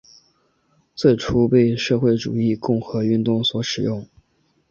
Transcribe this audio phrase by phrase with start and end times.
[0.95, 4.03] 最初被社会主义共和运动所使用。